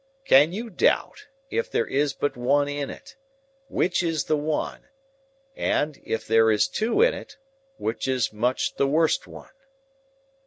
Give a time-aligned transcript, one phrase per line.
[0.25, 3.15] Can you doubt, if there is but one in it,
[3.67, 4.85] which is the one,
[5.55, 7.37] and, if there is two in it,
[7.77, 9.51] which is much the worst one?